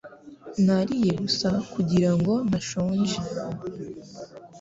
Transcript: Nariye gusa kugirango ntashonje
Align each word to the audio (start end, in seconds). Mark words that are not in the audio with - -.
Nariye 0.65 1.11
gusa 1.21 1.49
kugirango 1.73 2.33
ntashonje 2.47 3.17